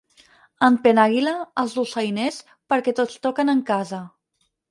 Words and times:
En 0.67 0.77
Penàguila, 0.85 1.33
els 1.65 1.75
dolçainers, 1.79 2.41
perquè 2.73 2.95
tots 3.01 3.21
toquen 3.29 3.55
en 3.57 3.61
casa. 3.71 4.01